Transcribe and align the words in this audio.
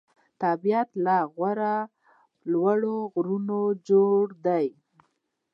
طبیعت 0.41 0.89
له 1.05 1.17
دغو 1.29 1.51
لوړو 2.51 2.97
غرونو 3.13 3.61
جوړ 3.87 4.23
دی. 4.45 4.67